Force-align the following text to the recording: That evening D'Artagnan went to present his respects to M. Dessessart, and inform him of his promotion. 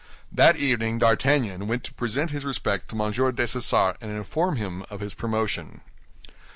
That 0.31 0.55
evening 0.55 0.97
D'Artagnan 0.97 1.67
went 1.67 1.83
to 1.83 1.93
present 1.93 2.31
his 2.31 2.43
respects 2.43 2.87
to 2.87 2.99
M. 2.99 3.11
Dessessart, 3.11 3.97
and 4.01 4.09
inform 4.09 4.55
him 4.55 4.83
of 4.89 4.99
his 4.99 5.13
promotion. 5.13 5.81